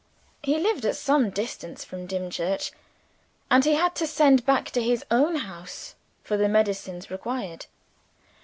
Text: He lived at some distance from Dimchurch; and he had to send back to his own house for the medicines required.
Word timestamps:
He 0.41 0.57
lived 0.57 0.83
at 0.83 0.95
some 0.95 1.29
distance 1.29 1.85
from 1.85 2.07
Dimchurch; 2.07 2.71
and 3.51 3.63
he 3.63 3.75
had 3.75 3.93
to 3.97 4.07
send 4.07 4.43
back 4.47 4.71
to 4.71 4.81
his 4.81 5.05
own 5.11 5.35
house 5.35 5.93
for 6.23 6.37
the 6.37 6.49
medicines 6.49 7.11
required. 7.11 7.67